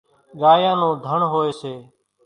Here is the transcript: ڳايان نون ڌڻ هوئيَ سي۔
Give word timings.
ڳايان 0.41 0.75
نون 0.81 0.93
ڌڻ 1.05 1.19
هوئيَ 1.31 1.51
سي۔ 1.59 1.73